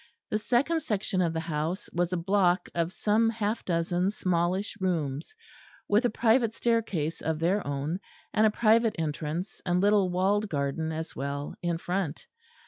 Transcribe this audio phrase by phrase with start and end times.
[0.31, 5.35] The second section of the house was a block of some half dozen smallish rooms,
[5.87, 7.99] with a private staircase of their own,
[8.33, 12.25] and a private entrance and little walled garden as well in front.